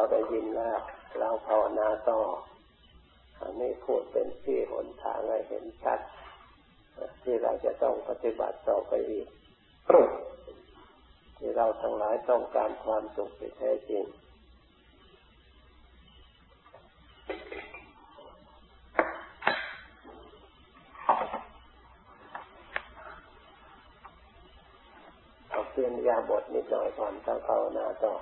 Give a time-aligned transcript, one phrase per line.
[0.00, 0.78] เราได้ยินแล้ว
[1.18, 2.20] เราภาวนาต่อ
[3.40, 6.00] อันนี้พูดเป็นที่หนทางให้เห็นชัด
[7.22, 9.28] ที่เราจะต้องปฏิบัติต่อไปอีก
[11.38, 14.04] ที่เราทั้งหลายต้องการความสุขที่แท้จริง
[25.50, 28.14] เอาเพียนยาบทนิดหน่อยก่อนถ้าภาวนาต่อ